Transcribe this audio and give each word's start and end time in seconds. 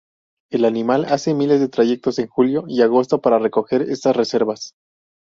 El 0.49 0.65
animal 0.65 1.05
hace 1.05 1.35
miles 1.35 1.59
de 1.59 1.67
trayectos 1.67 2.17
en 2.17 2.25
julio 2.25 2.63
y 2.67 2.81
agosto 2.81 3.21
para 3.21 3.37
recoger 3.37 3.83
estas 3.83 4.15
reservas. 4.15 4.73